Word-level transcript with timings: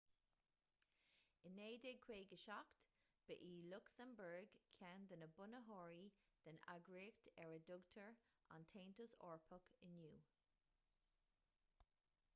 in 1.47 1.51
1957 1.63 2.85
ba 3.27 3.35
í 3.47 3.49
lucsamburg 3.73 4.55
ceann 4.77 5.05
de 5.11 5.19
na 5.23 5.27
bunaitheoirí 5.39 6.01
den 6.47 6.59
eagraíocht 6.75 7.29
ar 7.43 7.51
a 7.57 7.59
dtugtar 7.67 8.17
an 8.57 8.65
taontas 8.73 9.13
eorpach 9.29 9.69
inniu 9.89 10.17